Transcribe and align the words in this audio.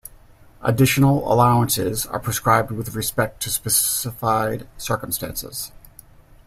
Additional 0.63 1.31
allowances 1.31 2.07
are 2.07 2.19
prescribed 2.19 2.71
with 2.71 2.95
respect 2.95 3.39
to 3.43 3.51
specified 3.51 4.67
circumstances. 4.75 5.71